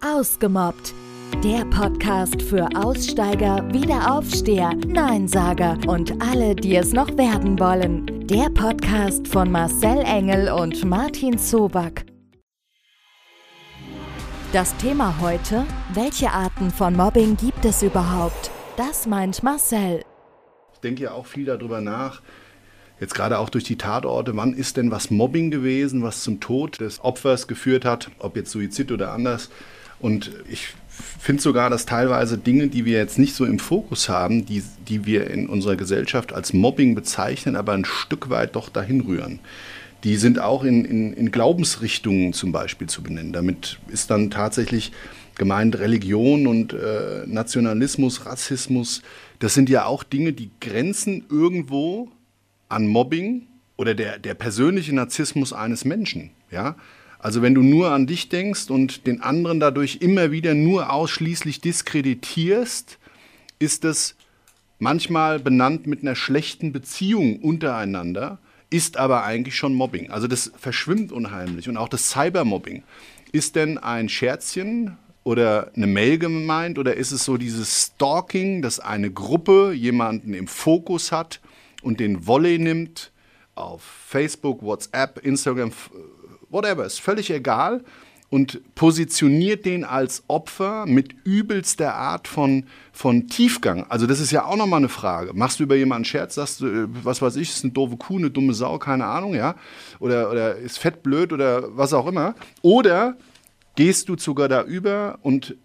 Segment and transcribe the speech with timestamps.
[0.00, 0.94] Ausgemobbt.
[1.42, 8.26] Der Podcast für Aussteiger, Wiederaufsteher, Neinsager und alle, die es noch werden wollen.
[8.28, 12.06] Der Podcast von Marcel Engel und Martin Zoback.
[14.52, 15.64] Das Thema heute:
[15.94, 18.52] Welche Arten von Mobbing gibt es überhaupt?
[18.76, 20.02] Das meint Marcel.
[20.74, 22.22] Ich denke ja auch viel darüber nach,
[23.00, 26.78] jetzt gerade auch durch die Tatorte, wann ist denn was Mobbing gewesen, was zum Tod
[26.78, 29.50] des Opfers geführt hat, ob jetzt Suizid oder anders.
[30.00, 30.74] Und ich
[31.18, 35.06] finde sogar, dass teilweise Dinge, die wir jetzt nicht so im Fokus haben, die, die
[35.06, 39.40] wir in unserer Gesellschaft als Mobbing bezeichnen, aber ein Stück weit doch dahin rühren.
[40.04, 43.32] Die sind auch in, in, in Glaubensrichtungen zum Beispiel zu benennen.
[43.32, 44.92] Damit ist dann tatsächlich
[45.34, 49.02] gemeint Religion und äh, Nationalismus, Rassismus.
[49.38, 52.10] Das sind ja auch Dinge, die grenzen irgendwo
[52.68, 56.30] an Mobbing oder der, der persönliche Narzissmus eines Menschen.
[56.50, 56.76] Ja?
[57.18, 61.60] Also wenn du nur an dich denkst und den anderen dadurch immer wieder nur ausschließlich
[61.60, 62.98] diskreditierst,
[63.58, 64.14] ist das
[64.78, 68.38] manchmal benannt mit einer schlechten Beziehung untereinander,
[68.70, 70.10] ist aber eigentlich schon Mobbing.
[70.10, 71.68] Also das verschwimmt unheimlich.
[71.68, 72.82] Und auch das Cybermobbing.
[73.32, 78.80] Ist denn ein Scherzchen oder eine Mail gemeint oder ist es so dieses Stalking, dass
[78.80, 81.40] eine Gruppe jemanden im Fokus hat
[81.82, 83.12] und den Volley nimmt
[83.54, 85.72] auf Facebook, WhatsApp, Instagram,
[86.50, 87.84] whatever, ist völlig egal
[88.30, 93.86] und positioniert den als Opfer mit übelster Art von, von Tiefgang.
[93.88, 95.32] Also das ist ja auch nochmal eine Frage.
[95.32, 98.18] Machst du über jemanden Scherz, sagst du, äh, was weiß ich, ist eine doofe Kuh,
[98.18, 99.54] eine dumme Sau, keine Ahnung, ja?
[99.98, 102.34] Oder, oder ist fett blöd oder was auch immer.
[102.60, 103.16] Oder
[103.76, 105.56] gehst du sogar da über und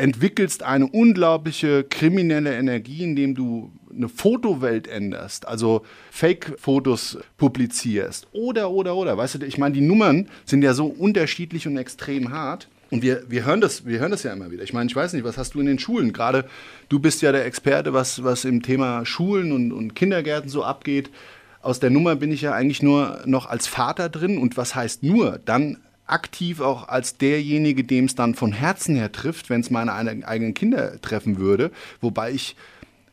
[0.00, 8.96] entwickelst eine unglaubliche kriminelle Energie, indem du eine Fotowelt änderst, also Fake-Fotos publizierst oder, oder,
[8.96, 9.16] oder.
[9.16, 12.68] Weißt du, ich meine, die Nummern sind ja so unterschiedlich und extrem hart.
[12.90, 14.64] Und wir, wir, hören das, wir hören das ja immer wieder.
[14.64, 16.12] Ich meine, ich weiß nicht, was hast du in den Schulen?
[16.12, 16.46] Gerade
[16.88, 21.10] du bist ja der Experte, was, was im Thema Schulen und, und Kindergärten so abgeht.
[21.62, 24.38] Aus der Nummer bin ich ja eigentlich nur noch als Vater drin.
[24.38, 25.38] Und was heißt nur?
[25.44, 25.78] Dann
[26.10, 30.54] aktiv auch als derjenige, dem es dann von Herzen her trifft, wenn es meine eigenen
[30.54, 31.70] Kinder treffen würde.
[32.00, 32.56] Wobei ich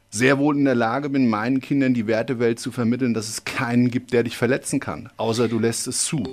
[0.09, 3.91] sehr wohl in der Lage bin, meinen Kindern die Wertewelt zu vermitteln, dass es keinen
[3.91, 6.23] gibt, der dich verletzen kann, außer du lässt es zu.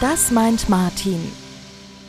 [0.00, 1.20] Das meint Martin.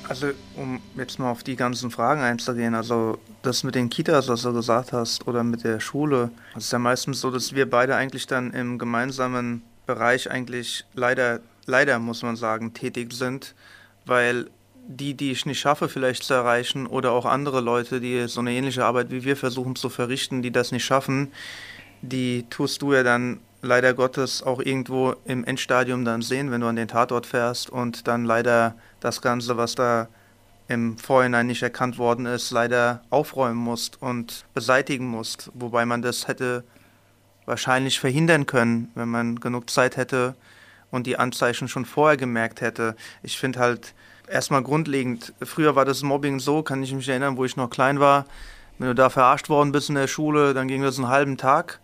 [0.09, 4.41] Also, um jetzt mal auf die ganzen Fragen einzugehen, also das mit den Kitas, was
[4.41, 7.95] du gesagt hast, oder mit der Schule, es ist ja meistens so, dass wir beide
[7.95, 13.55] eigentlich dann im gemeinsamen Bereich eigentlich leider leider muss man sagen, tätig sind,
[14.05, 14.49] weil
[14.87, 18.51] die, die ich nicht schaffe, vielleicht zu erreichen, oder auch andere Leute, die so eine
[18.51, 21.31] ähnliche Arbeit wie wir versuchen zu verrichten, die das nicht schaffen,
[22.01, 26.67] die tust du ja dann leider Gottes auch irgendwo im Endstadium dann sehen, wenn du
[26.67, 30.09] an den Tatort fährst und dann leider das Ganze, was da
[30.67, 35.49] im Vorhinein nicht erkannt worden ist, leider aufräumen musst und beseitigen musst.
[35.53, 36.63] Wobei man das hätte
[37.45, 40.35] wahrscheinlich verhindern können, wenn man genug Zeit hätte,
[40.93, 42.95] und die Anzeichen schon vorher gemerkt hätte.
[43.23, 43.95] Ich finde halt
[44.27, 47.99] erstmal grundlegend, früher war das Mobbing so, kann ich mich erinnern, wo ich noch klein
[47.99, 48.25] war,
[48.77, 51.79] wenn du da verarscht worden bist in der Schule, dann ging das einen halben Tag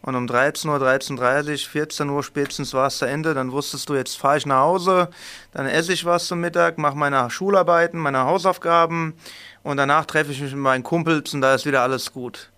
[0.00, 3.86] und um 13 Uhr, 13.30 Uhr, 14 Uhr spätestens war es zu Ende, dann wusstest
[3.90, 5.10] du, jetzt fahre ich nach Hause,
[5.52, 9.12] dann esse ich was zum Mittag, mache meine Schularbeiten, meine Hausaufgaben
[9.62, 12.50] und danach treffe ich mich mit meinen Kumpels und da ist wieder alles gut.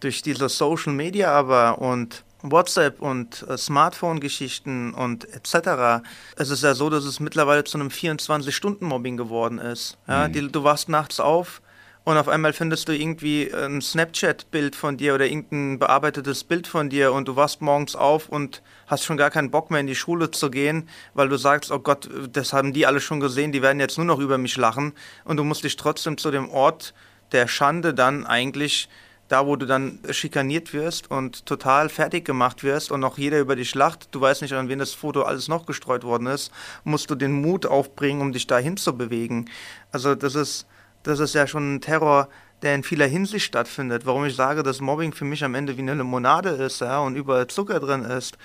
[0.00, 6.02] Durch diese Social Media aber und WhatsApp und äh, Smartphone-Geschichten und etc.
[6.36, 9.98] Es ist ja so, dass es mittlerweile zu einem 24-Stunden-Mobbing geworden ist.
[10.06, 10.32] Ja, mhm.
[10.32, 11.60] die, du wachst nachts auf
[12.02, 16.88] und auf einmal findest du irgendwie ein Snapchat-Bild von dir oder irgendein bearbeitetes Bild von
[16.88, 19.94] dir und du wachst morgens auf und hast schon gar keinen Bock mehr in die
[19.94, 23.62] Schule zu gehen, weil du sagst, oh Gott, das haben die alle schon gesehen, die
[23.62, 26.94] werden jetzt nur noch über mich lachen und du musst dich trotzdem zu dem Ort
[27.32, 28.88] der Schande dann eigentlich
[29.30, 33.54] da wo du dann schikaniert wirst und total fertig gemacht wirst und noch jeder über
[33.54, 36.50] dich lacht, du weißt nicht, an wen das Foto alles noch gestreut worden ist,
[36.82, 39.48] musst du den Mut aufbringen, um dich dahin zu bewegen.
[39.92, 40.66] Also das ist,
[41.04, 42.28] das ist ja schon ein Terror,
[42.62, 44.04] der in vieler Hinsicht stattfindet.
[44.04, 47.14] Warum ich sage, dass Mobbing für mich am Ende wie eine Limonade ist ja, und
[47.14, 48.36] überall Zucker drin ist,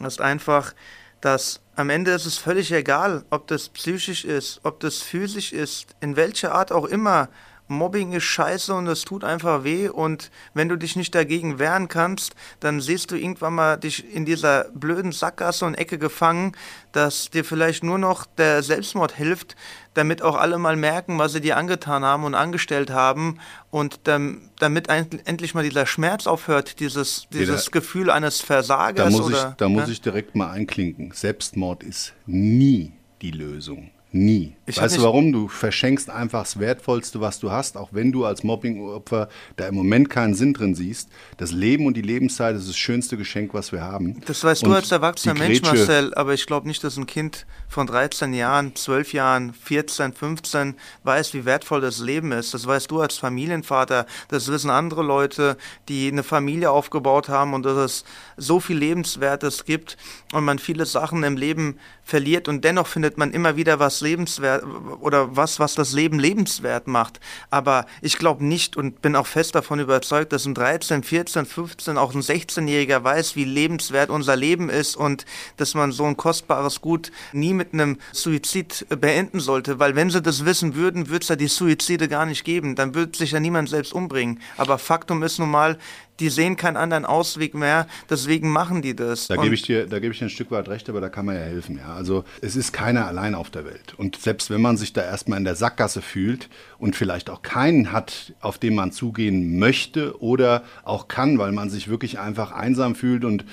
[0.00, 0.72] ist einfach,
[1.20, 5.94] dass am Ende ist es völlig egal, ob das psychisch ist, ob das physisch ist,
[6.00, 7.28] in welcher Art auch immer
[7.72, 11.88] Mobbing ist scheiße und es tut einfach weh und wenn du dich nicht dagegen wehren
[11.88, 16.52] kannst, dann siehst du irgendwann mal dich in dieser blöden Sackgasse und Ecke gefangen,
[16.92, 19.56] dass dir vielleicht nur noch der Selbstmord hilft,
[19.94, 23.38] damit auch alle mal merken, was sie dir angetan haben und angestellt haben
[23.70, 29.12] und damit endlich mal dieser Schmerz aufhört, dieses, dieses ja, da, Gefühl eines Versagers.
[29.12, 29.92] Da muss, oder, ich, da muss ja?
[29.92, 31.12] ich direkt mal einklinken.
[31.12, 34.54] Selbstmord ist nie die Lösung Nie.
[34.66, 35.32] Ich weißt du warum?
[35.32, 39.74] Du verschenkst einfach das Wertvollste, was du hast, auch wenn du als Mobbingopfer da im
[39.74, 41.08] Moment keinen Sinn drin siehst.
[41.38, 44.20] Das Leben und die Lebenszeit ist das schönste Geschenk, was wir haben.
[44.26, 47.46] Das weißt und du als erwachsener Mensch, Marcel, aber ich glaube nicht, dass ein Kind
[47.68, 50.74] von 13 Jahren, 12 Jahren, 14, 15
[51.04, 52.52] weiß, wie wertvoll das Leben ist.
[52.52, 55.56] Das weißt du als Familienvater, das wissen andere Leute,
[55.88, 58.04] die eine Familie aufgebaut haben und dass es
[58.36, 59.96] so viel Lebenswertes gibt
[60.32, 64.64] und man viele Sachen im Leben verliert und dennoch findet man immer wieder was lebenswert
[65.00, 67.20] oder was, was das Leben lebenswert macht.
[67.50, 71.96] Aber ich glaube nicht und bin auch fest davon überzeugt, dass ein 13, 14, 15,
[71.96, 75.24] auch ein 16-Jähriger weiß, wie lebenswert unser Leben ist und
[75.56, 80.20] dass man so ein kostbares Gut nie mit einem Suizid beenden sollte, weil wenn sie
[80.20, 82.74] das wissen würden, würde es ja die Suizide gar nicht geben.
[82.74, 84.40] Dann würde sich ja niemand selbst umbringen.
[84.56, 85.78] Aber Faktum ist nun mal,
[86.22, 89.26] die sehen keinen anderen Ausweg mehr, deswegen machen die das.
[89.26, 91.26] Da gebe ich dir, da gebe ich dir ein Stück weit recht, aber da kann
[91.26, 91.78] man ja helfen.
[91.78, 91.94] Ja.
[91.94, 93.94] Also es ist keiner allein auf der Welt.
[93.96, 96.48] Und selbst wenn man sich da erstmal in der Sackgasse fühlt
[96.78, 101.70] und vielleicht auch keinen hat, auf den man zugehen möchte oder auch kann, weil man
[101.70, 103.44] sich wirklich einfach einsam fühlt und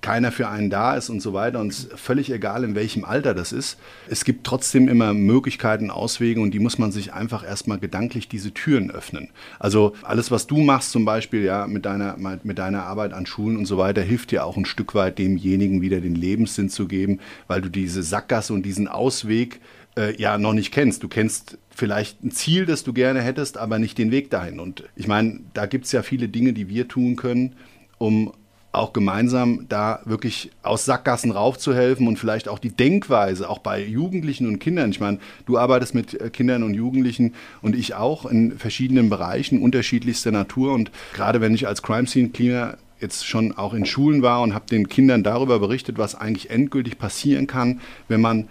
[0.00, 1.60] keiner für einen da ist und so weiter.
[1.60, 3.78] Und es ist völlig egal, in welchem Alter das ist.
[4.08, 8.52] Es gibt trotzdem immer Möglichkeiten, Auswege und die muss man sich einfach erstmal gedanklich diese
[8.52, 9.30] Türen öffnen.
[9.58, 13.56] Also alles, was du machst zum Beispiel, ja, mit deiner, mit deiner Arbeit an Schulen
[13.56, 17.18] und so weiter, hilft dir auch ein Stück weit demjenigen wieder den Lebenssinn zu geben,
[17.48, 19.60] weil du diese Sackgasse und diesen Ausweg
[19.96, 21.02] äh, ja noch nicht kennst.
[21.02, 24.60] Du kennst vielleicht ein Ziel, das du gerne hättest, aber nicht den Weg dahin.
[24.60, 27.56] Und ich meine, da gibt es ja viele Dinge, die wir tun können,
[27.98, 28.32] um
[28.72, 34.46] auch gemeinsam da wirklich aus Sackgassen raufzuhelfen und vielleicht auch die Denkweise, auch bei Jugendlichen
[34.46, 34.90] und Kindern.
[34.90, 39.62] Ich meine, du arbeitest mit äh, Kindern und Jugendlichen und ich auch in verschiedenen Bereichen
[39.62, 40.74] unterschiedlichster Natur.
[40.74, 44.54] Und gerade wenn ich als Crime Scene Cleaner jetzt schon auch in Schulen war und
[44.54, 48.48] habe den Kindern darüber berichtet, was eigentlich endgültig passieren kann, wenn man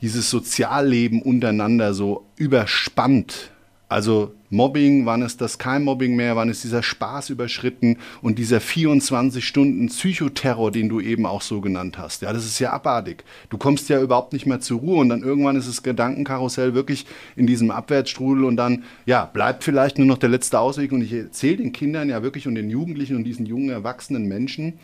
[0.00, 3.50] dieses Sozialleben untereinander so überspannt
[3.94, 8.60] also Mobbing, wann ist das kein Mobbing mehr, wann ist dieser Spaß überschritten und dieser
[8.60, 12.22] 24 Stunden Psychoterror, den du eben auch so genannt hast.
[12.22, 13.22] Ja, das ist ja abartig.
[13.50, 17.06] Du kommst ja überhaupt nicht mehr zur Ruhe und dann irgendwann ist das Gedankenkarussell wirklich
[17.36, 21.12] in diesem Abwärtsstrudel und dann, ja, bleibt vielleicht nur noch der letzte Ausweg und ich
[21.12, 24.80] erzähle den Kindern ja wirklich und den Jugendlichen und diesen jungen, erwachsenen Menschen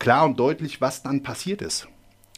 [0.00, 1.86] klar und deutlich, was dann passiert ist.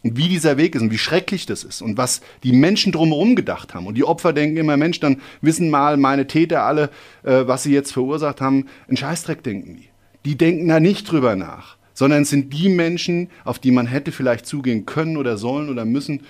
[0.04, 3.34] Und wie dieser Weg ist und wie schrecklich das ist und was die Menschen drumherum
[3.34, 3.86] gedacht haben.
[3.86, 6.90] Und die Opfer denken immer, Mensch, dann wissen mal meine Täter alle,
[7.24, 8.66] äh, was sie jetzt verursacht haben.
[8.88, 9.88] Ein Scheißdreck denken die.
[10.24, 14.12] Die denken da nicht drüber nach, sondern es sind die Menschen, auf die man hätte
[14.12, 16.20] vielleicht zugehen können oder sollen oder müssen,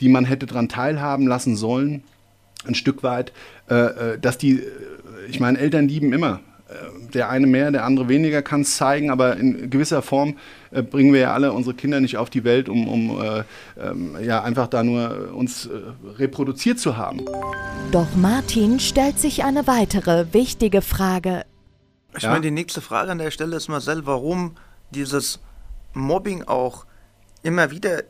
[0.00, 2.04] die man hätte daran teilhaben lassen sollen,
[2.66, 3.32] ein Stück weit,
[3.68, 4.66] äh, äh dass die, äh,
[5.28, 6.40] ich meine, Eltern lieben immer.
[7.10, 10.36] Äh, der eine mehr, der andere weniger kann es zeigen, aber in gewisser Form
[10.70, 13.42] äh, bringen wir ja alle unsere Kinder nicht auf die Welt, um, um äh,
[13.80, 15.70] ähm, ja einfach da nur uns äh,
[16.18, 17.20] reproduziert zu haben.
[17.92, 21.44] Doch Martin stellt sich eine weitere wichtige Frage.
[22.16, 22.30] Ich ja?
[22.30, 24.56] meine, die nächste Frage an der Stelle ist Marcel, warum
[24.90, 25.40] dieses
[25.92, 26.86] Mobbing auch
[27.42, 28.04] immer wieder, äh,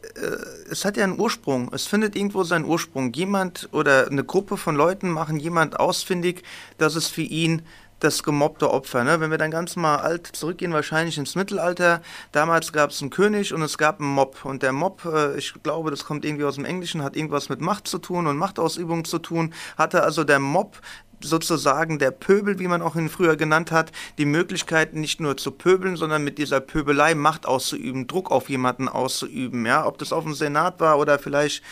[0.70, 3.12] es hat ja einen Ursprung, es findet irgendwo seinen Ursprung.
[3.12, 6.42] Jemand oder eine Gruppe von Leuten machen jemand ausfindig,
[6.78, 7.62] dass es für ihn
[8.00, 9.04] das gemobbte Opfer.
[9.04, 9.20] Ne?
[9.20, 12.02] Wenn wir dann ganz mal alt zurückgehen, wahrscheinlich ins Mittelalter,
[12.32, 14.44] damals gab es einen König und es gab einen Mob.
[14.44, 17.60] Und der Mob, äh, ich glaube, das kommt irgendwie aus dem Englischen, hat irgendwas mit
[17.60, 20.80] Macht zu tun und Machtausübung zu tun, hatte also der Mob
[21.22, 25.50] sozusagen der Pöbel, wie man auch ihn früher genannt hat, die Möglichkeit nicht nur zu
[25.50, 29.66] pöbeln, sondern mit dieser Pöbelei Macht auszuüben, Druck auf jemanden auszuüben.
[29.66, 31.62] Ja, ob das auf dem Senat war oder vielleicht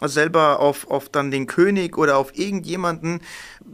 [0.00, 3.20] selber auf, auf dann den König oder auf irgendjemanden,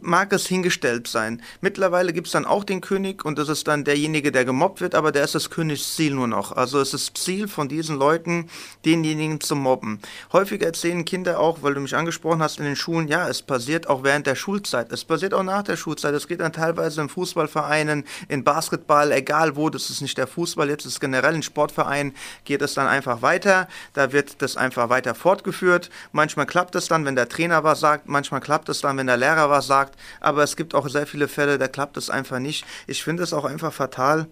[0.01, 1.41] mag es hingestellt sein.
[1.61, 4.95] Mittlerweile gibt es dann auch den König und das ist dann derjenige, der gemobbt wird,
[4.95, 6.51] aber der ist das Königsziel nur noch.
[6.51, 8.49] Also es ist Ziel von diesen Leuten,
[8.85, 9.99] denjenigen zu mobben.
[10.31, 13.89] Häufig erzählen Kinder auch, weil du mich angesprochen hast in den Schulen, ja, es passiert
[13.89, 14.91] auch während der Schulzeit.
[14.91, 16.13] Es passiert auch nach der Schulzeit.
[16.13, 20.69] Es geht dann teilweise in Fußballvereinen, in Basketball, egal wo, das ist nicht der Fußball,
[20.69, 22.15] jetzt ist generell in Sportvereinen,
[22.45, 23.67] geht es dann einfach weiter.
[23.93, 25.89] Da wird das einfach weiter fortgeführt.
[26.11, 29.17] Manchmal klappt es dann, wenn der Trainer was sagt, manchmal klappt es dann, wenn der
[29.17, 32.39] Lehrer was sagt gesagt, aber es gibt auch sehr viele Fälle, da klappt es einfach
[32.39, 32.65] nicht.
[32.87, 34.27] Ich finde es auch einfach fatal,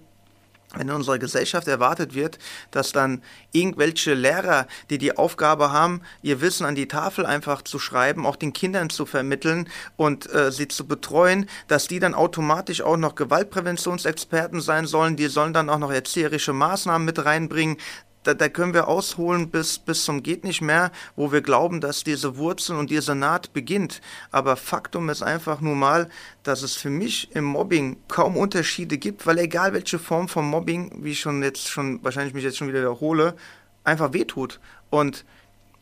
[0.75, 2.39] wenn in unserer Gesellschaft erwartet wird,
[2.71, 3.23] dass dann
[3.53, 8.35] irgendwelche Lehrer, die die Aufgabe haben, ihr Wissen an die Tafel einfach zu schreiben, auch
[8.35, 13.15] den Kindern zu vermitteln und äh, sie zu betreuen, dass die dann automatisch auch noch
[13.15, 17.77] Gewaltpräventionsexperten sein sollen, die sollen dann auch noch erzieherische Maßnahmen mit reinbringen
[18.27, 22.03] da, da können wir ausholen bis, bis zum geht nicht mehr, wo wir glauben, dass
[22.03, 24.01] diese Wurzel und diese Naht beginnt.
[24.31, 26.09] Aber Faktum ist einfach nur mal,
[26.43, 31.03] dass es für mich im Mobbing kaum Unterschiede gibt, weil egal welche Form von Mobbing,
[31.03, 33.35] wie ich schon jetzt schon, wahrscheinlich mich jetzt schon wieder wiederhole,
[33.85, 34.59] einfach wehtut.
[34.89, 35.23] Und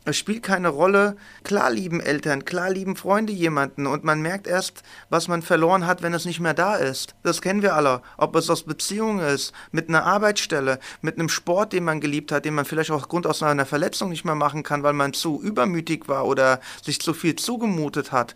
[0.07, 1.17] Es spielt keine Rolle.
[1.43, 6.03] Klar lieben Eltern, klar lieben Freunde jemanden und man merkt erst, was man verloren hat,
[6.03, 7.15] wenn es nicht mehr da ist.
[7.23, 8.03] Das kennen wir alle.
[8.17, 12.45] Ob es aus Beziehungen ist, mit einer Arbeitsstelle, mit einem Sport, den man geliebt hat,
[12.45, 16.07] den man vielleicht aufgrund aus einer Verletzung nicht mehr machen kann, weil man zu übermütig
[16.07, 18.35] war oder sich zu viel zugemutet hat.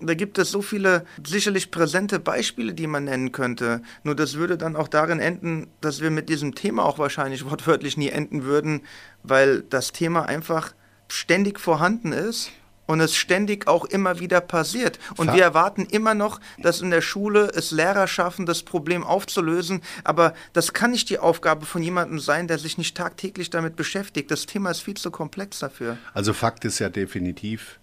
[0.00, 3.82] Da gibt es so viele sicherlich präsente Beispiele, die man nennen könnte.
[4.04, 7.96] Nur das würde dann auch darin enden, dass wir mit diesem Thema auch wahrscheinlich wortwörtlich
[7.96, 8.82] nie enden würden,
[9.22, 10.74] weil das Thema einfach
[11.08, 12.50] ständig vorhanden ist
[12.88, 14.98] und es ständig auch immer wieder passiert.
[15.16, 19.82] Und wir erwarten immer noch, dass in der Schule es Lehrer schaffen, das Problem aufzulösen.
[20.04, 24.30] Aber das kann nicht die Aufgabe von jemandem sein, der sich nicht tagtäglich damit beschäftigt.
[24.30, 25.98] Das Thema ist viel zu komplex dafür.
[26.14, 27.78] Also Fakt ist ja definitiv,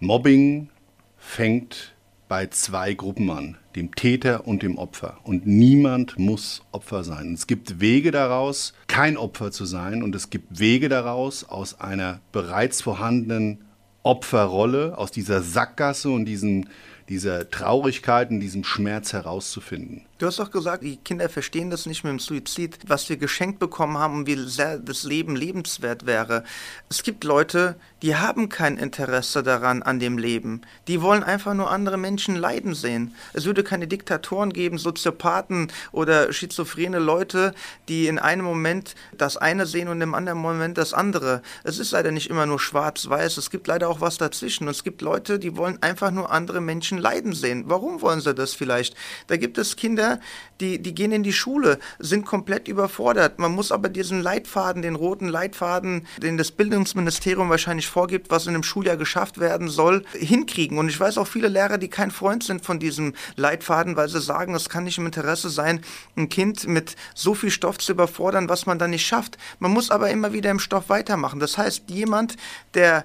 [0.00, 0.70] Mobbing
[1.18, 1.94] fängt
[2.26, 5.18] bei zwei Gruppen an, dem Täter und dem Opfer.
[5.24, 7.32] Und niemand muss Opfer sein.
[7.32, 10.02] Es gibt Wege daraus, kein Opfer zu sein.
[10.02, 13.58] Und es gibt Wege daraus, aus einer bereits vorhandenen
[14.02, 16.68] Opferrolle, aus dieser Sackgasse und diesen,
[17.08, 20.04] dieser Traurigkeit und diesem Schmerz herauszufinden.
[20.18, 23.60] Du hast doch gesagt, die Kinder verstehen das nicht mit dem Suizid, was wir geschenkt
[23.60, 26.42] bekommen haben und wie sehr das Leben lebenswert wäre.
[26.90, 30.62] Es gibt Leute, die haben kein Interesse daran an dem Leben.
[30.88, 33.14] Die wollen einfach nur andere Menschen leiden sehen.
[33.32, 37.54] Es würde keine Diktatoren geben, Soziopathen oder schizophrene Leute,
[37.88, 41.42] die in einem Moment das eine sehen und im anderen Moment das andere.
[41.62, 44.64] Es ist leider nicht immer nur schwarz-weiß, es gibt leider auch was dazwischen.
[44.64, 47.64] Und es gibt Leute, die wollen einfach nur andere Menschen leiden sehen.
[47.66, 48.94] Warum wollen sie das vielleicht?
[49.26, 50.20] Da gibt es Kinder,
[50.60, 53.38] die, die gehen in die Schule, sind komplett überfordert.
[53.38, 58.54] Man muss aber diesen Leitfaden, den roten Leitfaden, den das Bildungsministerium wahrscheinlich vorgibt, was in
[58.54, 60.78] einem Schuljahr geschafft werden soll, hinkriegen.
[60.78, 64.20] Und ich weiß auch viele Lehrer, die kein Freund sind von diesem Leitfaden, weil sie
[64.20, 65.80] sagen, es kann nicht im Interesse sein,
[66.16, 69.38] ein Kind mit so viel Stoff zu überfordern, was man dann nicht schafft.
[69.58, 71.40] Man muss aber immer wieder im Stoff weitermachen.
[71.40, 72.36] Das heißt, jemand,
[72.74, 73.04] der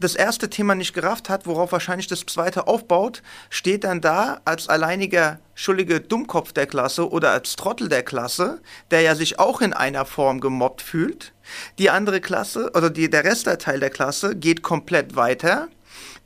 [0.00, 4.68] das erste Thema nicht gerafft hat, worauf wahrscheinlich das zweite aufbaut, steht dann da als
[4.68, 8.60] alleiniger schuldige Dummkopf der Klasse oder als Trottel der Klasse,
[8.90, 11.32] der ja sich auch in einer Form gemobbt fühlt.
[11.78, 15.68] Die andere Klasse oder die, der Rest der Teil der Klasse geht komplett weiter.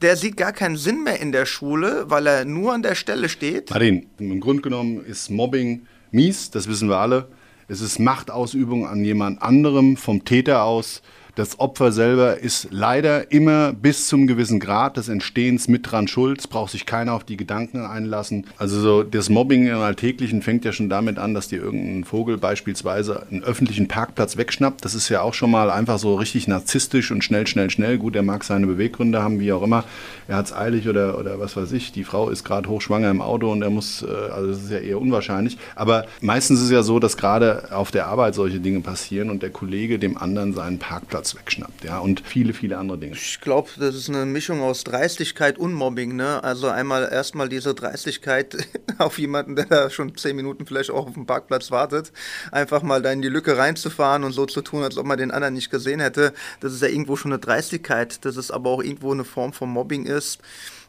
[0.00, 3.28] Der sieht gar keinen Sinn mehr in der Schule, weil er nur an der Stelle
[3.28, 3.70] steht.
[3.70, 7.28] Martin, im Grunde genommen ist Mobbing mies, das wissen wir alle.
[7.66, 11.02] Es ist Machtausübung an jemand anderem vom Täter aus.
[11.38, 16.50] Das Opfer selber ist leider immer bis zum gewissen Grad des Entstehens mit dran schuld.
[16.50, 18.44] Braucht sich keiner auf die Gedanken einlassen.
[18.56, 22.38] Also so das Mobbing im Alltäglichen fängt ja schon damit an, dass dir irgendein Vogel
[22.38, 24.84] beispielsweise einen öffentlichen Parkplatz wegschnappt.
[24.84, 27.98] Das ist ja auch schon mal einfach so richtig narzisstisch und schnell, schnell, schnell.
[27.98, 29.84] Gut, er mag seine Beweggründe haben, wie auch immer.
[30.26, 31.92] Er hat es eilig oder, oder was weiß ich.
[31.92, 34.78] Die Frau ist gerade hochschwanger im Auto und er muss, äh, also das ist ja
[34.78, 35.56] eher unwahrscheinlich.
[35.76, 39.44] Aber meistens ist es ja so, dass gerade auf der Arbeit solche Dinge passieren und
[39.44, 43.14] der Kollege dem anderen seinen Parkplatz Platz wegschnappt, ja, und viele, viele andere Dinge.
[43.14, 46.42] Ich glaube, das ist eine Mischung aus Dreistigkeit und Mobbing, ne?
[46.42, 48.56] Also einmal erstmal diese Dreistigkeit
[48.98, 52.12] auf jemanden, der da schon zehn Minuten vielleicht auch auf dem Parkplatz wartet,
[52.52, 55.30] einfach mal da in die Lücke reinzufahren und so zu tun, als ob man den
[55.30, 56.32] anderen nicht gesehen hätte.
[56.60, 59.68] Das ist ja irgendwo schon eine Dreistigkeit, dass es aber auch irgendwo eine Form von
[59.68, 60.38] Mobbing ist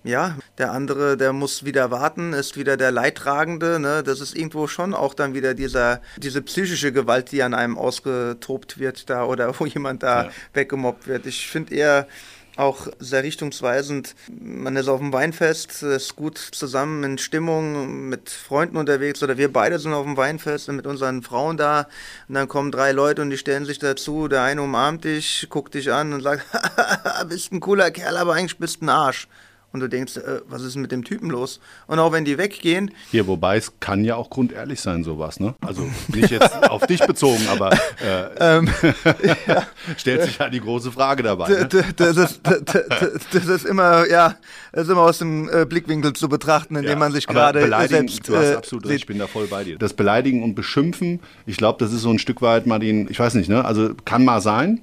[0.03, 3.79] ja, der andere, der muss wieder warten, ist wieder der Leidtragende.
[3.79, 4.03] Ne?
[4.03, 8.79] Das ist irgendwo schon auch dann wieder dieser, diese psychische Gewalt, die an einem ausgetobt
[8.79, 10.29] wird da oder wo jemand da ja.
[10.53, 11.25] weggemobbt wird.
[11.25, 12.07] Ich finde eher
[12.55, 14.15] auch sehr richtungsweisend.
[14.29, 19.51] Man ist auf dem Weinfest, ist gut zusammen in Stimmung mit Freunden unterwegs oder wir
[19.51, 21.87] beide sind auf dem Weinfest und mit unseren Frauen da
[22.27, 24.27] und dann kommen drei Leute und die stellen sich dazu.
[24.27, 26.45] Der eine umarmt dich, guckt dich an und sagt,
[27.29, 29.27] bist ein cooler Kerl, aber eigentlich bist du ein Arsch
[29.71, 31.59] und du denkst, äh, was ist mit dem Typen los?
[31.87, 32.91] Und auch wenn die weggehen.
[33.11, 35.55] Hier, wobei es kann ja auch grundehrlich sein, sowas, ne?
[35.61, 38.69] Also nicht jetzt auf dich bezogen, aber äh, ähm,
[39.47, 39.67] ja.
[39.97, 41.49] stellt sich ja die große Frage dabei.
[41.49, 41.69] Ne?
[41.95, 44.35] Das, ist, das, ist, immer, ja,
[44.71, 48.27] ist immer aus dem äh, Blickwinkel zu betrachten, in ja, dem man sich gerade selbst.
[48.27, 49.77] Du hast äh, absolut recht, ich bin da voll bei dir.
[49.77, 53.33] Das Beleidigen und Beschimpfen, ich glaube, das ist so ein Stück weit, Martin, ich weiß
[53.35, 53.65] nicht, ne?
[53.65, 54.81] Also kann mal sein.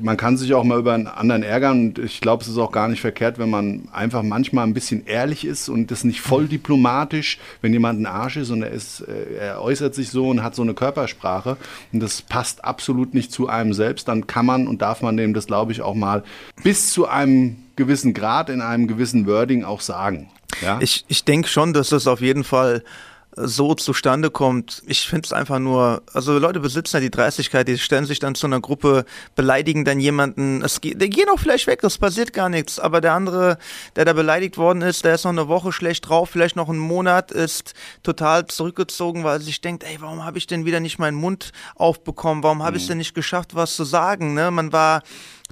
[0.00, 2.72] Man kann sich auch mal über einen anderen ärgern und ich glaube, es ist auch
[2.72, 6.46] gar nicht verkehrt, wenn man einfach manchmal ein bisschen ehrlich ist und das nicht voll
[6.46, 10.42] diplomatisch, wenn jemand ein Arsch ist und er, ist, äh, er äußert sich so und
[10.42, 11.56] hat so eine Körpersprache
[11.92, 15.34] und das passt absolut nicht zu einem selbst, dann kann man und darf man dem
[15.34, 16.24] das, glaube ich, auch mal
[16.62, 20.28] bis zu einem gewissen Grad in einem gewissen Wording auch sagen.
[20.60, 20.78] Ja?
[20.82, 22.82] Ich, ich denke schon, dass das auf jeden Fall
[23.40, 24.82] so zustande kommt.
[24.86, 28.34] Ich finde es einfach nur, also Leute besitzen ja die Dreistigkeit, die stellen sich dann
[28.34, 29.04] zu einer Gruppe,
[29.36, 33.12] beleidigen dann jemanden, es, die gehen auch vielleicht weg, es passiert gar nichts, aber der
[33.12, 33.58] andere,
[33.94, 36.78] der da beleidigt worden ist, der ist noch eine Woche schlecht drauf, vielleicht noch einen
[36.78, 40.98] Monat, ist total zurückgezogen, weil er sich denkt, ey, warum habe ich denn wieder nicht
[40.98, 42.92] meinen Mund aufbekommen, warum habe ich es mhm.
[42.92, 44.50] denn nicht geschafft, was zu sagen, ne?
[44.50, 45.02] Man war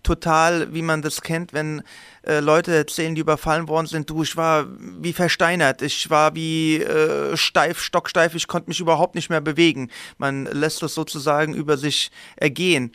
[0.07, 1.83] total, wie man das kennt, wenn
[2.23, 6.77] äh, Leute erzählen, die überfallen worden sind, du, ich war wie versteinert, ich war wie
[6.77, 9.91] äh, steif, stocksteif, ich konnte mich überhaupt nicht mehr bewegen.
[10.17, 12.93] Man lässt das sozusagen über sich ergehen.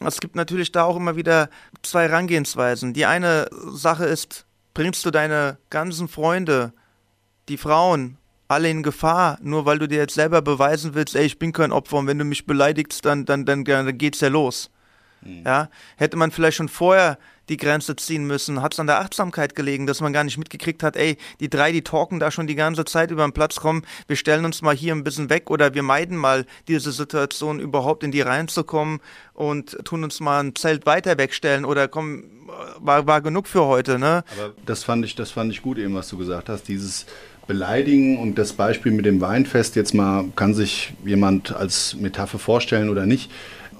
[0.00, 1.50] Es gibt natürlich da auch immer wieder
[1.82, 2.94] zwei Herangehensweisen.
[2.94, 6.72] Die eine Sache ist, bringst du deine ganzen Freunde,
[7.48, 8.16] die Frauen,
[8.48, 11.72] alle in Gefahr, nur weil du dir jetzt selber beweisen willst, ey, ich bin kein
[11.72, 14.70] Opfer und wenn du mich beleidigst, dann, dann, dann, dann geht's ja los.
[15.24, 15.42] Mhm.
[15.44, 19.54] Ja, hätte man vielleicht schon vorher die Grenze ziehen müssen, hat es an der Achtsamkeit
[19.54, 22.54] gelegen, dass man gar nicht mitgekriegt hat, ey, die drei, die talken da schon die
[22.54, 25.74] ganze Zeit über den Platz, kommen, wir stellen uns mal hier ein bisschen weg oder
[25.74, 29.00] wir meiden mal diese Situation überhaupt in die reinzukommen
[29.34, 32.24] und tun uns mal ein Zelt weiter wegstellen oder komm,
[32.78, 34.24] war, war genug für heute, ne?
[34.36, 37.06] Aber das fand ich, das fand ich gut eben, was du gesagt hast, dieses
[37.46, 42.88] beleidigen und das Beispiel mit dem Weinfest jetzt mal, kann sich jemand als Metapher vorstellen
[42.88, 43.30] oder nicht.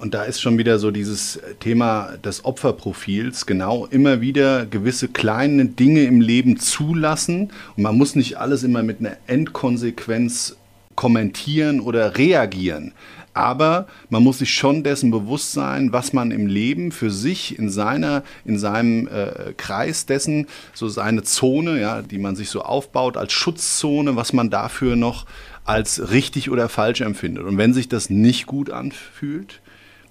[0.05, 5.65] Und da ist schon wieder so dieses Thema des Opferprofils, genau immer wieder gewisse kleine
[5.65, 7.49] Dinge im Leben zulassen.
[7.75, 10.57] Und man muss nicht alles immer mit einer Endkonsequenz
[10.93, 12.93] kommentieren oder reagieren.
[13.33, 17.71] Aber man muss sich schon dessen bewusst sein, was man im Leben für sich in
[17.71, 20.45] seiner, in seinem äh, Kreis dessen,
[20.75, 25.25] so seine Zone, ja, die man sich so aufbaut als Schutzzone, was man dafür noch
[25.63, 27.45] als richtig oder falsch empfindet.
[27.45, 29.61] Und wenn sich das nicht gut anfühlt,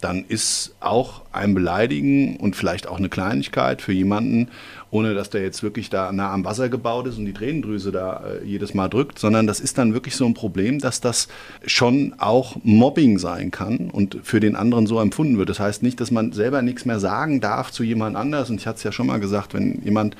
[0.04, 4.48] dann ist auch ein Beleidigen und vielleicht auch eine Kleinigkeit für jemanden,
[4.90, 8.22] ohne dass der jetzt wirklich da nah am Wasser gebaut ist und die Tränendrüse da
[8.22, 11.28] äh, jedes Mal drückt, sondern das ist dann wirklich so ein Problem, dass das
[11.64, 15.48] schon auch Mobbing sein kann und für den anderen so empfunden wird.
[15.48, 18.50] Das heißt nicht, dass man selber nichts mehr sagen darf zu jemand anders.
[18.50, 20.16] Und ich hatte es ja schon mal gesagt, wenn jemand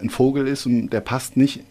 [0.00, 1.64] ein Vogel ist und der passt nicht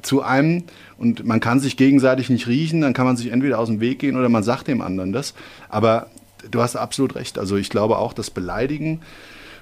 [0.00, 0.64] zu einem
[0.96, 3.98] und man kann sich gegenseitig nicht riechen, dann kann man sich entweder aus dem Weg
[3.98, 5.34] gehen oder man sagt dem anderen das.
[5.68, 6.08] Aber
[6.50, 7.38] du hast absolut recht.
[7.38, 9.00] Also ich glaube auch, dass Beleidigen,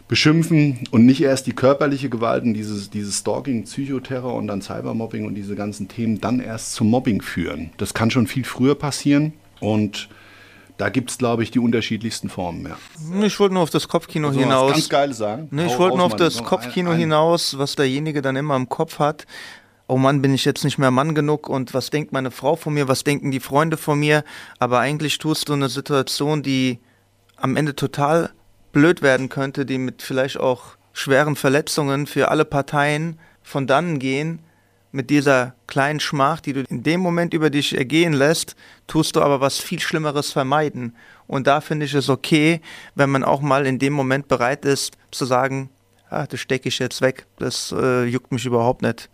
[0.09, 5.27] Beschimpfen und nicht erst die körperliche Gewalt und dieses, dieses Stalking, Psychoterror und dann Cybermobbing
[5.27, 7.71] und diese ganzen Themen dann erst zum Mobbing führen.
[7.79, 10.09] Das kann schon viel früher passieren und
[10.77, 12.67] da gibt es, glaube ich, die unterschiedlichsten Formen.
[12.67, 13.25] Ja.
[13.25, 14.73] Ich wollte nur auf das Kopfkino also hinaus.
[14.73, 15.49] Ganz Geiles sagen.
[15.51, 18.69] Nee, ich wollte nur auf das Kopfkino ein, ein, hinaus, was derjenige dann immer im
[18.69, 19.27] Kopf hat
[19.87, 22.75] oh Mann, bin ich jetzt nicht mehr Mann genug und was denkt meine Frau von
[22.75, 24.25] mir, was denken die Freunde von mir,
[24.59, 26.79] aber eigentlich tust du eine Situation, die
[27.37, 28.31] am Ende total
[28.73, 34.41] blöd werden könnte, die mit vielleicht auch schweren Verletzungen für alle Parteien von dannen gehen,
[34.93, 39.23] mit dieser kleinen Schmach, die du in dem Moment über dich ergehen lässt, tust du
[39.23, 40.95] aber was viel Schlimmeres vermeiden.
[41.27, 42.61] Und da finde ich es okay,
[42.95, 45.71] wenn man auch mal in dem Moment bereit ist zu sagen,
[46.11, 49.09] ah, das stecke ich jetzt weg, das äh, juckt mich überhaupt nicht.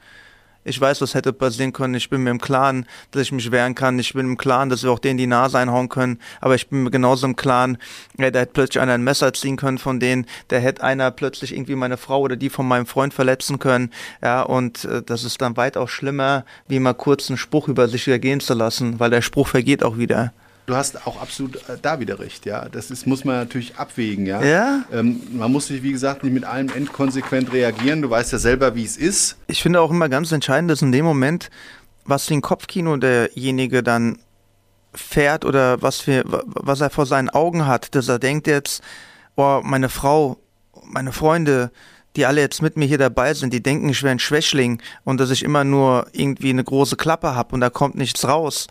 [0.69, 1.95] Ich weiß, was hätte passieren können.
[1.95, 3.99] Ich bin mir im Klaren, dass ich mich wehren kann.
[3.99, 6.21] Ich bin im Klaren, dass wir auch denen die Nase einhauen können.
[6.43, 7.79] Aber ich bin mir genauso im Klaren,
[8.19, 10.27] ja, da hätte plötzlich einer ein Messer ziehen können von denen.
[10.51, 13.91] Der hätte einer plötzlich irgendwie meine Frau oder die von meinem Freund verletzen können.
[14.23, 18.07] Ja, und äh, das ist dann weitaus schlimmer, wie mal kurz einen Spruch über sich
[18.07, 20.35] ergehen zu lassen, weil der Spruch vergeht auch wieder.
[20.69, 22.69] Du hast auch absolut äh, da wieder recht, ja.
[22.69, 24.43] Das ist, muss man natürlich abwägen, ja.
[24.45, 24.85] ja?
[24.93, 28.03] Ähm, man muss sich, wie gesagt, nicht mit allem endkonsequent reagieren.
[28.03, 29.39] Du weißt ja selber, wie es ist.
[29.47, 31.49] Ich finde auch immer ganz entscheidend, dass in dem Moment,
[32.05, 34.19] was für ein Kopfkino derjenige dann
[34.93, 38.83] fährt oder was, für, was er vor seinen Augen hat, dass er denkt jetzt,
[39.37, 40.37] oh, meine Frau,
[40.85, 41.71] meine Freunde,
[42.15, 45.19] die alle jetzt mit mir hier dabei sind, die denken, ich wäre ein Schwächling und
[45.19, 48.67] dass ich immer nur irgendwie eine große Klappe habe und da kommt nichts raus.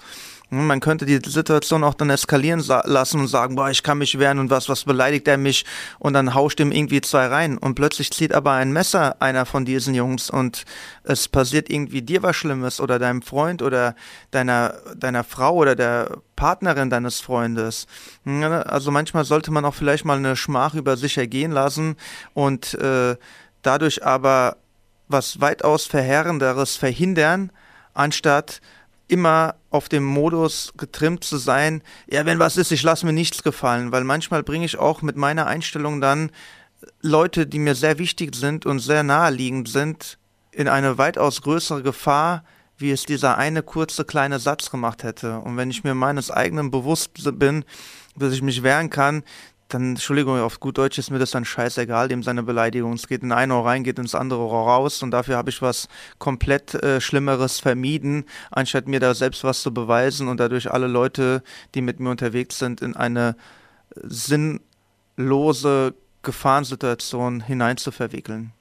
[0.49, 4.17] Hm, man könnte die Situation auch dann eskalieren lassen und sagen, boah, ich kann mich
[4.17, 5.65] wehren und was, was beleidigt er mich?
[5.99, 7.57] Und dann hauscht ihm irgendwie zwei rein.
[7.57, 10.63] Und plötzlich zieht aber ein Messer einer von diesen Jungs und
[11.03, 13.95] es passiert irgendwie dir was Schlimmes oder deinem Freund oder
[14.31, 17.88] deiner, deiner Frau oder der Partnerin deines Freundes.
[18.23, 21.97] Hm, also manchmal sollte man auch vielleicht mal eine Schmach über sich ergehen lassen
[22.33, 23.17] und äh,
[23.63, 24.57] dadurch aber
[25.10, 27.51] was weitaus Verheerenderes verhindern,
[27.93, 28.62] anstatt
[29.07, 33.43] immer auf dem Modus getrimmt zu sein, ja, wenn was ist, ich lasse mir nichts
[33.43, 36.31] gefallen, weil manchmal bringe ich auch mit meiner Einstellung dann
[37.01, 40.17] Leute, die mir sehr wichtig sind und sehr naheliegend sind,
[40.51, 42.43] in eine weitaus größere Gefahr,
[42.77, 45.39] wie es dieser eine kurze kleine Satz gemacht hätte.
[45.39, 47.63] Und wenn ich mir meines eigenen bewusst bin,
[48.15, 49.23] dass ich mich wehren kann,
[49.69, 52.93] dann, Entschuldigung, auf gut Deutsch ist mir das dann scheißegal, dem seine Beleidigung.
[52.93, 55.62] Es geht in ein Ohr rein, geht ins andere Ohr raus und dafür habe ich
[55.62, 60.88] was komplett äh, Schlimmeres vermieden, anstatt mir da selbst was zu beweisen und dadurch alle
[60.88, 61.43] Leute,
[61.75, 63.36] die mit mir unterwegs sind, in eine
[64.03, 68.53] sinnlose Gefahrensituation hineinzuverwickeln.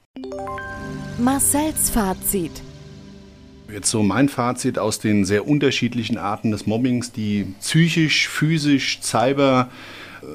[1.17, 2.61] Marcells Fazit.
[3.71, 9.69] Jetzt so mein Fazit aus den sehr unterschiedlichen Arten des Mobbings, die psychisch, physisch, cyber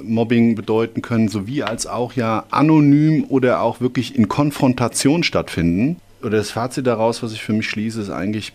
[0.03, 5.97] Mobbing bedeuten können, sowie als auch ja anonym oder auch wirklich in Konfrontation stattfinden.
[6.23, 8.53] Oder das Fazit daraus, was ich für mich schließe, ist eigentlich,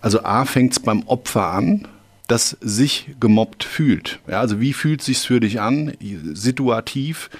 [0.00, 1.88] also A fängt es beim Opfer an,
[2.28, 4.20] das sich gemobbt fühlt.
[4.28, 5.94] Ja, also wie fühlt sich für dich an,
[6.34, 7.30] situativ?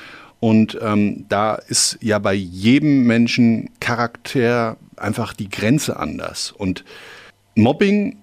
[0.40, 6.52] Und ähm, da ist ja bei jedem Menschen Charakter einfach die Grenze anders.
[6.52, 6.84] Und
[7.54, 8.16] Mobbing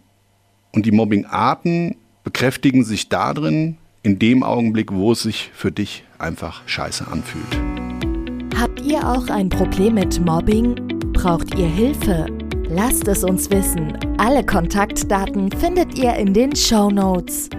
[0.71, 6.61] und die Mobbingarten bekräftigen sich darin, in dem Augenblick, wo es sich für dich einfach
[6.67, 7.59] scheiße anfühlt.
[8.57, 10.75] Habt ihr auch ein Problem mit Mobbing?
[11.11, 12.27] Braucht ihr Hilfe?
[12.69, 13.97] Lasst es uns wissen.
[14.17, 17.49] Alle Kontaktdaten findet ihr in den Show Notes.